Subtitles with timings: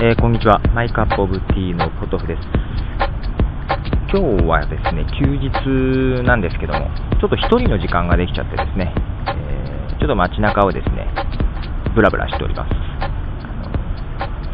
[0.00, 0.60] えー、こんにちは。
[0.72, 2.42] マイカップオブティーのポトフです。
[4.14, 6.86] 今日はですね、休日なんですけども、
[7.18, 8.94] ちょっと1人の時間ができちゃってですね、
[9.26, 11.10] えー、ちょっと街中をですね、
[11.96, 12.70] ブラブラしております。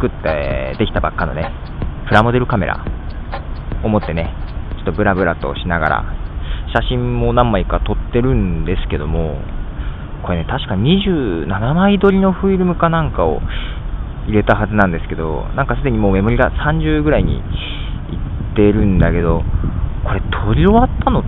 [0.00, 1.52] 作って、できたばっかのね、
[2.08, 2.82] プラモデルカメラ
[3.84, 4.32] を持ってね、
[4.78, 6.04] ちょっとブラブラとしながら、
[6.72, 9.36] 写真も何枚か撮ってるんですけども、
[10.24, 13.42] これね、確か27枚撮りのフィルムかなんかを
[14.26, 17.42] 入れたはずなんですけど、なんかすでにもうメモリが30ぐらいにいっ
[18.56, 19.42] てるんだけど、
[20.04, 21.24] これ取り終わったのっ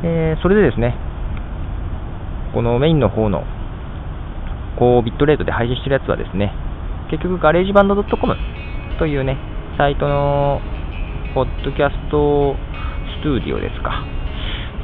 [0.03, 0.95] えー、それでですね、
[2.53, 3.43] このメインの方の
[4.77, 6.53] 高ビットレートで配信してるやつはですね、
[7.09, 8.35] 結局ガレージバンド .com
[8.99, 9.37] というね、
[9.77, 10.61] サイトの
[11.33, 12.55] Podcast
[13.19, 14.05] Studio ですか。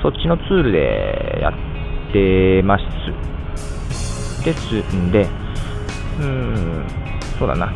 [0.02, 1.54] そっちのツールでやっ
[2.12, 2.84] てます。
[4.44, 5.28] ですんで、
[6.20, 6.86] うーん、
[7.38, 7.72] そうだな。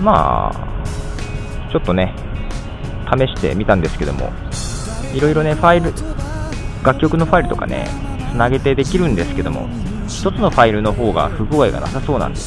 [0.00, 0.67] まあ、
[1.70, 2.14] ちょっとね、
[3.16, 4.32] 試してみたんですけども、
[5.14, 5.92] いろいろね、ファイル、
[6.84, 7.88] 楽曲のファイルとかね、
[8.30, 9.68] つなげてできるんですけども、
[10.06, 12.40] 1つのファイルの方が不具合がなさそうなんで、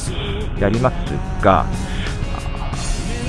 [0.60, 0.94] やります
[1.42, 1.66] が、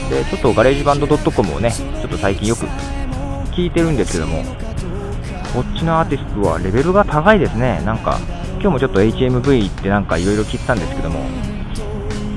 [0.09, 2.65] で、ちょっとガレージバンド .com をね、ちょっと最近よく
[3.51, 4.43] 聞いてるんですけども、
[5.53, 7.81] こっちのアーティストはレベルが高いですね。
[7.85, 8.19] なんか、
[8.53, 11.19] 今日もちょっと HMV ってなんかいろいろ聞いてたんですけども、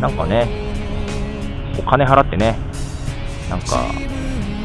[0.01, 0.49] なんかね、
[1.79, 2.59] お金払ってね、
[3.51, 3.85] なんか、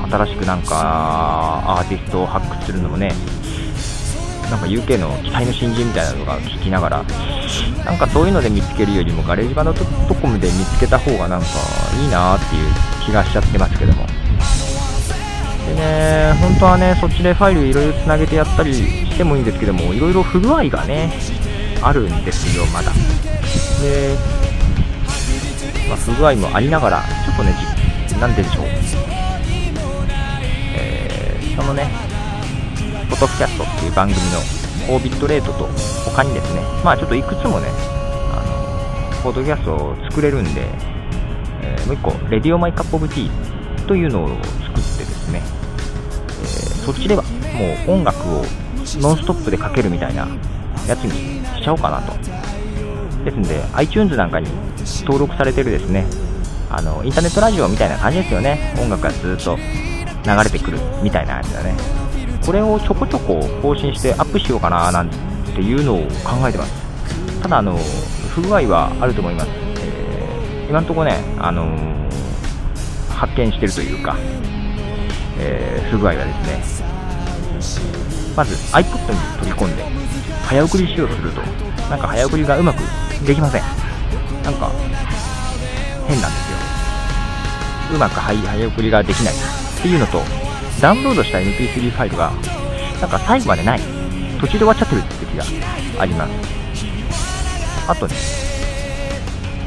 [0.09, 3.13] 新しくなんか、アーティストを発掘するのもね、
[4.49, 7.05] なんか UK の期待の新人みたいなのが聞きながら、
[7.85, 11.47] なんかそういうので見つけるよりも、 GarageBand トコムで見つけた方がなんか
[12.01, 12.65] いいなっていう
[13.05, 14.05] 気がしちゃってますけども。
[15.67, 21.13] でね、本当はね、そっちでファイルいろいろつなげてやったりしてもいいんですけども、いろいろ不具合がね、
[21.81, 22.91] あるんですよ、まだ。
[23.81, 24.15] で、
[25.87, 27.55] まあ、不具合もありながら、ちょっとね、
[28.27, 28.65] んでしょう？
[30.75, 31.85] えー、そのね、
[33.09, 35.67] フォトキャストっていう番組のオービットレートと
[36.05, 37.67] 他にですね、まあちょっといくつもね、
[38.31, 40.67] あの、ポッドキャストを作れるんで、
[41.61, 48.45] えー、もう1個、 Radio My Cup of Tea というのを作ってですね、えー、そっちではもう音楽を
[48.99, 50.27] ノンストップでかけるみたいな
[50.87, 52.13] やつにしちゃおうかなと。
[53.23, 54.49] ですんで、iTunes なんかに
[55.01, 56.07] 登録されてるですね、
[56.73, 58.73] あの、インターネットラジオみたいな感じですよね。
[58.79, 61.75] 音楽がずっと流れてくるみたいなやつだね。
[62.45, 66.73] これをちょこちょこ更新してアップしようかななんていうのを考えてます。
[67.41, 67.77] ただ、あの、
[68.29, 69.49] 不具合はあると思います。
[69.79, 72.09] えー、今のところね、あのー、
[73.09, 74.15] 発見してるというか、
[75.39, 76.33] えー、不具合がで
[76.69, 77.81] すね、
[78.35, 79.83] まず iPod に取り込んで、
[80.45, 81.41] 早送りしようとすると、
[81.89, 82.77] なんか早送りがうまく
[83.25, 83.61] できません。
[84.43, 84.71] なんか、
[86.07, 86.50] 変なんです。
[87.93, 90.21] うまく早送りができないっていうのと、
[90.81, 92.31] ダウンロードした MP3 ファイルが、
[93.01, 93.79] なんか最後までない
[94.39, 95.43] 途中で終わっちゃってるって時が
[96.01, 96.31] あります。
[97.87, 98.15] あとね、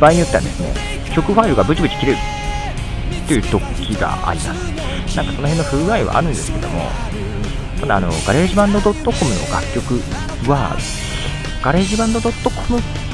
[0.01, 0.75] 場合によってはですね、
[1.15, 3.61] 曲ファイルがブチブチ切れるっていう時
[4.01, 5.17] があります。
[5.17, 6.91] なんかその辺の不具合はあるんですけども、
[7.81, 9.07] ただあの、ガレージバンド .com の
[9.53, 10.01] 楽曲
[10.49, 10.77] は、
[11.63, 12.33] ガレージバンド .com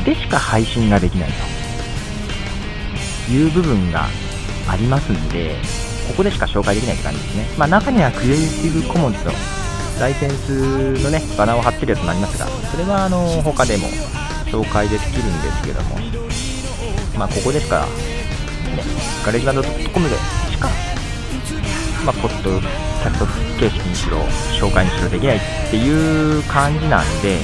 [0.04, 1.30] でしか配信ができない
[3.26, 4.06] という部分が
[4.70, 5.56] ありますんで、
[6.08, 7.46] ここでしか紹介できないって感じですね。
[7.58, 9.32] まあ、中には Creative Commons の
[9.98, 13.88] ライセンスのね、バナーを貼ってるやつもありますが、それはあの他でも
[14.46, 15.96] 紹介できるんですけども、
[17.18, 17.90] まあ、ここでしから、ね、
[19.26, 20.16] GarageBand .com で
[20.50, 20.68] しか、
[22.06, 23.26] まあ、ポッドキャスト
[23.58, 24.18] 形式にしろ、
[24.58, 25.40] 紹介にしろできないっ
[25.70, 27.38] ていう感じなんで、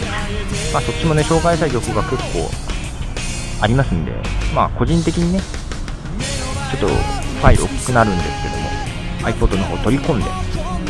[0.72, 2.48] まあ、そっちもね、紹介したい曲が結構
[3.60, 4.12] ありますんで、
[4.54, 5.40] まあ、個人的にね、
[6.70, 8.68] ちょっとファイル大きくなるんですけども
[9.28, 10.24] iPod の方取り込んで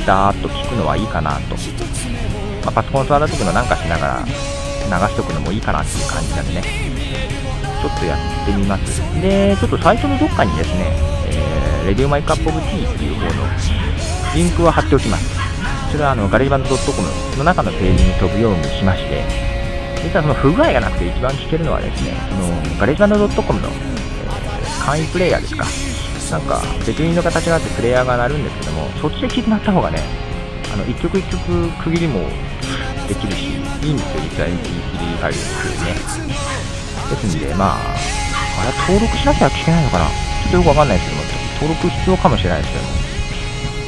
[0.07, 1.57] ダーッと聞くのはいいかなと、
[2.65, 4.33] まあ、パソコン触らとくのなんかしながら流
[5.13, 6.63] しとくのもいいかなっていう感じなんでね。
[7.83, 9.01] ちょっとやってみます。
[9.21, 10.97] でちょっと最初のどっかにですね、
[11.29, 13.45] えー、 Radio My Cup of Tea っていう方の
[14.35, 15.37] リンクを貼っておきます。
[15.91, 17.09] それはあのガレージバンド .com
[17.39, 19.25] の中のページに飛ぶようにしまして
[20.03, 23.69] 実はその不具合がなくて一番聞けるのはですねそのガレージバンド .com の、
[24.87, 25.67] 簡易プレイヤーですか？
[26.31, 29.99] なんか別人の形があってプレイヤーが鳴るんですけどもそっちで聴いてもらった方がね
[30.73, 32.21] あの1曲1曲区切りも
[33.11, 34.63] できるしいいんですよ実は MP3
[35.19, 35.39] ファイル
[35.83, 35.99] ね。
[37.11, 40.07] ですんでまああれ登録しなきゃ聞けないのかな？
[40.07, 41.29] ちょっとよくわかんないですけども
[41.63, 42.91] 登録必要かもしれないですけども。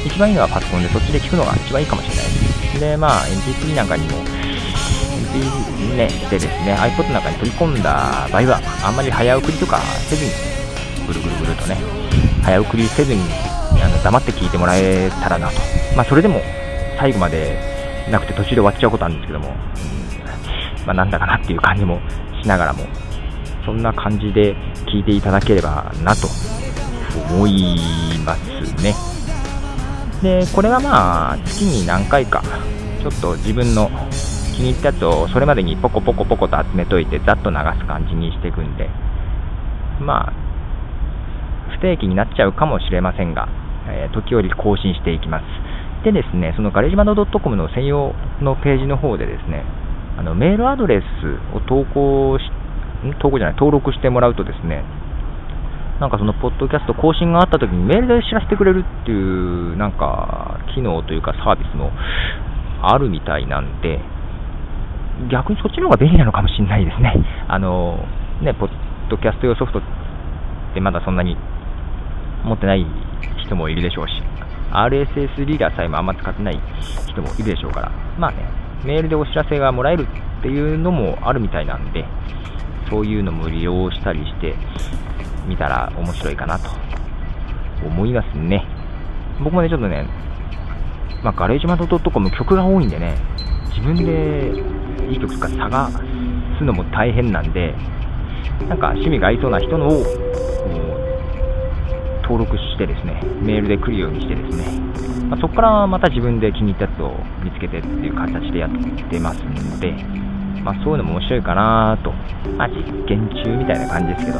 [0.05, 2.31] 一番いいのはパソコンでそっちで聞くのが一番いいかもしれないで
[2.75, 2.79] す。
[2.79, 10.31] でまあ MP3 なんかにも MP ねでですね iPod なんかに取り込んだ場合はあんまり早送りとかせずに
[11.09, 11.75] ぐるぐるぐるとね
[12.43, 13.21] 早送りせずに
[13.83, 15.55] あの黙って聞いてもらえたらなと、
[15.95, 16.41] まあ、それでも
[16.99, 17.57] 最後まで
[18.11, 19.55] なくて途中で終わっちゃうことあるんですけども、うん
[20.85, 21.99] まあ、なんだかなっていう感じも
[22.41, 22.85] しながらも
[23.65, 24.55] そんな感じで
[24.87, 26.27] 聞いていただければなと
[27.31, 27.75] 思い
[28.25, 28.95] ますね
[30.21, 32.43] でこれはまあ月に何回か
[33.01, 33.89] ちょっと自分の
[34.55, 38.89] 気に入ったやつをそれまでにポコポコポコと集めといてざっと流す感じにしていくんで
[39.99, 40.48] まあ
[41.79, 43.47] 不定期になっちゃうかもしれませんが、
[43.87, 46.03] えー、時折更新していきます。
[46.03, 49.63] でですね、そのガレージバンド .com の専用のページの方でですね、
[50.17, 52.43] あのメールアドレスを投稿し、
[53.21, 54.83] 投稿じゃない、登録してもらうとですね、
[55.99, 61.91] なんかそのポッドキャスト更新があった時にメールで知らせてくれるっていう、なんか機能というかサービスも
[62.81, 63.99] あるみたいなんで、
[65.31, 67.13] 逆にそっちの方が便利なのかもしれないですね。
[67.47, 67.99] あの、
[68.41, 68.69] ね、ポッ
[69.09, 69.81] ドキャスト用ソフトっ
[70.73, 71.35] てまだそんなに
[72.43, 72.85] 持ってない
[73.45, 74.13] 人もいるでしょうし、
[74.71, 76.61] RSS リーダーさえもあんま使ってない
[77.07, 78.37] 人もいるでしょうから、まあね、
[78.85, 80.07] メールでお知らせがもらえる
[80.39, 82.05] っていうのもあるみたいなんで、
[82.89, 84.55] そういうのも利用したりして
[85.47, 86.69] みたら面白いかなと
[87.85, 88.65] 思いますね。
[89.43, 90.05] 僕もね、ちょっとね、
[91.23, 93.15] まあ、ガレージマンド .com 曲が多いんでね、
[93.69, 94.51] 自分で
[95.09, 95.89] いい曲とか探
[96.57, 97.73] すのも大変なんで、
[98.67, 100.03] なんか趣味が合いそうな人のを
[102.29, 104.69] 登録してですね、メールで来るようにしてですね、
[105.33, 108.69] まあ、そこからまた自分で気に入ったやつを見つけてっていう形でやっ
[109.09, 109.89] てますんで、
[110.61, 112.13] まあ、そういうのも面白いかなと、
[112.53, 114.37] まあ、実験中みたいな感じですけど、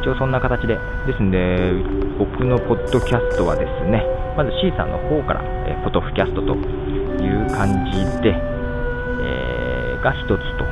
[0.00, 1.76] 一応そんな形で、ですんで、
[2.18, 4.00] 僕のポッドキャストはですね、
[4.34, 10.64] まず C さんの方から、えポトフキャストという感じで、えー、が一つと、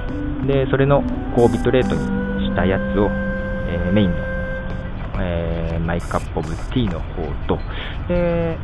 [0.47, 1.05] で、それの
[1.37, 3.11] 高ビットレートにしたやつを、
[3.69, 4.28] えー、メインの
[5.71, 7.59] えー、マイカップオブティーの方と、
[8.09, 8.57] で、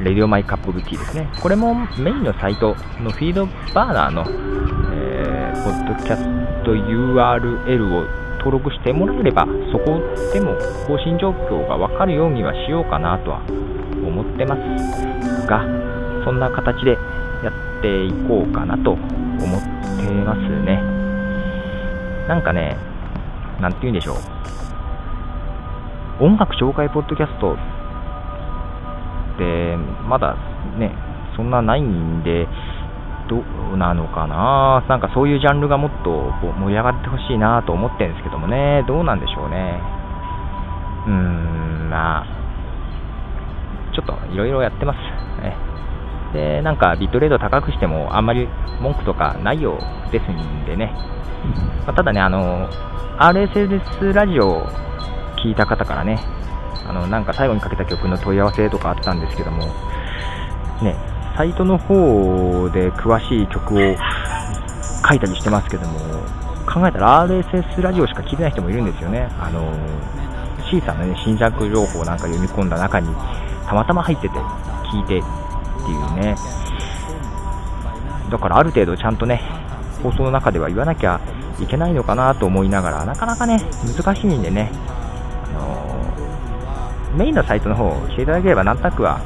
[0.00, 1.28] Radio My Cup of Tea ですね。
[1.42, 4.24] これもメインのサイトの FeedBurner の、
[4.94, 6.24] えー、ポッドキャス
[6.64, 8.04] ト URL を
[8.38, 10.00] 登録してもらえれば、そこ
[10.32, 15.64] でも更新状況がわかるようにはしようかなとは思ってますが、
[16.24, 16.92] そんな形で
[17.44, 19.04] やっていこうかなと思っ
[20.00, 20.82] てますね。
[22.26, 22.76] なんかね、
[23.60, 24.39] なんて言うんでしょう。
[26.20, 27.54] 音楽紹介ポッドキャスト。
[27.54, 27.56] っ
[29.38, 30.36] てまだ
[30.78, 30.92] ね、
[31.34, 32.46] そんなないんで、
[33.28, 36.10] どうなのかな、なんかそういうジャンルがもっと
[36.58, 39.80] 盛り上がってほしいなと思ってるんですけどもね、どうなんでしょうね。
[41.06, 42.26] うーん、まあ、
[43.94, 44.98] ちょっといろいろやってます。
[45.40, 45.56] ね、
[46.34, 48.46] で、なんかビットレート高くしてもあんまり
[48.82, 50.92] 文句とかないようですんでね、
[51.86, 52.68] まあ、ただね、あの、
[53.18, 54.66] RSS ラジオ
[55.42, 56.18] 聞いた方からね、
[56.86, 59.66] あのなんか最後にかけた曲の問い合わせとかあったんですけども、
[60.82, 60.96] ね、
[61.36, 63.78] サイトの方で詳しい曲を
[65.08, 65.98] 書いたりしてますけども、
[66.66, 69.28] 考えたら RSS ラジオしか聞いてない人もいるんですよね。
[69.40, 69.72] あの
[70.70, 73.08] C さんのね、新作情報なんか読み込んだ中に、
[73.66, 74.38] たまたま入ってて、
[74.92, 75.22] 聞いてっ
[75.84, 76.36] ていうね。
[78.30, 79.42] だからある程度ちゃんとね、
[80.02, 81.20] 放送の中では言わなきゃ
[81.60, 83.60] いけないのかなと思いながら、なかなかね、
[83.96, 84.70] 難しいんでね、
[87.16, 89.20] メインのサイトの方をしていただければなんとなくは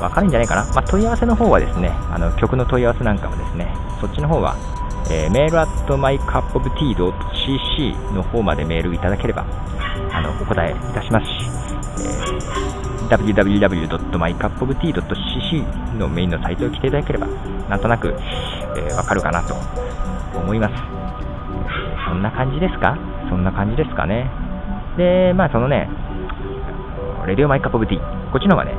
[0.00, 0.64] わかるんじゃないかな。
[0.74, 4.56] まあ、問い合わせの方はですね、あの曲の問い合わせなんかもですね、そっちの方は、
[5.10, 9.44] えー、 mail at mycupoftea.cc の方までメールいただければ、
[10.12, 11.32] あの、お答えいたしますし、
[11.98, 15.64] えー、www.mycupoftea.cc
[15.98, 17.26] のメインのサイトを来ていただければ、
[17.68, 18.14] なんとなく、
[18.76, 19.54] えー、わかるかなと
[20.36, 20.74] 思います。
[22.08, 22.96] そんな感じですか？
[23.28, 24.30] そんな感じですかね。
[24.96, 25.88] で、まあそのね、
[27.26, 28.74] Radio My Cup of Tea、こっちの方がね、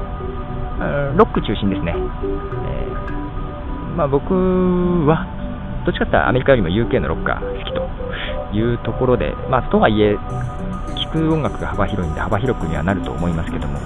[1.15, 1.93] ロック中心ですね。
[1.95, 4.33] えー、まあ僕
[5.05, 5.27] は、
[5.85, 10.17] どっちかっていうとアメリカよりも UK のロッカー好きというところで、まあとはいえ、
[11.03, 13.79] 聴く音楽が幅広いんで幅広くにはなると思いますけども、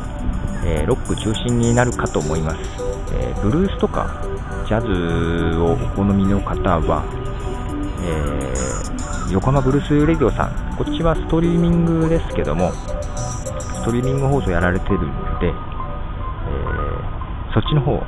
[0.65, 2.57] えー、ロック中心になるかと思います。
[3.13, 4.21] えー、ブルースとか
[4.67, 7.03] ジャズをお好みの方は、
[8.03, 12.71] えー、横浜ブルースレディオさん、こっちはストリーミングですけども、
[13.88, 15.53] トリーミング放送やられてるので、えー、
[17.53, 18.03] そっちの方を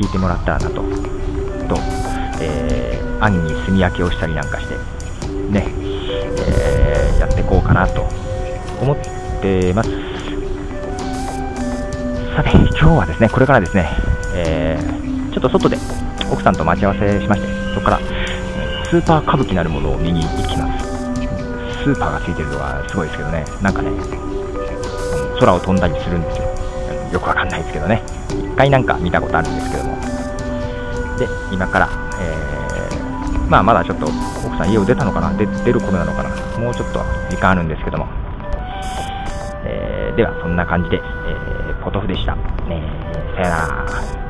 [0.00, 0.82] 聞いてもらったらなと、と、
[2.40, 4.74] えー、兄に炭焼きをしたりなんかして、
[5.52, 5.66] ね、
[6.48, 8.06] えー、やっていこうかなと
[8.80, 8.96] 思っ
[9.42, 9.90] てます。
[12.34, 13.90] さて、今日はですね、これからですね、
[14.34, 15.76] えー、ちょっと外で
[16.32, 17.98] 奥さんと待ち合わせしまして、そこから
[18.86, 20.86] スーパー歌舞伎なるものを見に行きます。
[21.84, 23.90] スーパーがついてるのがすごいですけどね、なんかね、
[25.38, 26.48] 空を飛んだりするんですよ。
[27.12, 28.02] よくわかんないですけどね。
[28.28, 29.96] 1回なんか見たことあるんですけども。
[31.18, 31.88] で、今から、
[32.20, 35.32] えー、まあまだちょっと奥さん家を出たのかな？
[35.36, 36.30] 出出る頃なのかな？
[36.58, 37.00] もうちょっと
[37.30, 38.06] 時間あるんですけども。
[39.64, 42.34] えー、では、そんな感じで、えー、ポトフでした。
[42.34, 42.82] ね
[43.36, 43.56] さよな
[44.20, 44.25] ら。